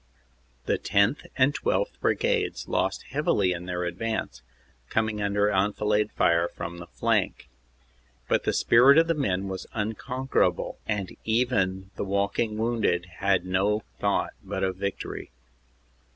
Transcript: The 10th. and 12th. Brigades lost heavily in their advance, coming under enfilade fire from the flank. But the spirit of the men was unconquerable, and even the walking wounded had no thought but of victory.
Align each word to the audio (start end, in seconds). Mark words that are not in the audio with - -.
The 0.65 0.79
10th. 0.79 1.27
and 1.37 1.53
12th. 1.53 1.99
Brigades 1.99 2.67
lost 2.67 3.03
heavily 3.11 3.51
in 3.51 3.67
their 3.67 3.83
advance, 3.83 4.41
coming 4.89 5.21
under 5.21 5.51
enfilade 5.51 6.11
fire 6.13 6.47
from 6.47 6.77
the 6.79 6.87
flank. 6.87 7.47
But 8.27 8.43
the 8.43 8.51
spirit 8.51 8.97
of 8.97 9.05
the 9.05 9.13
men 9.13 9.47
was 9.47 9.67
unconquerable, 9.73 10.79
and 10.87 11.15
even 11.23 11.91
the 11.97 12.03
walking 12.03 12.57
wounded 12.57 13.05
had 13.19 13.45
no 13.45 13.83
thought 13.99 14.33
but 14.43 14.63
of 14.63 14.77
victory. 14.77 15.29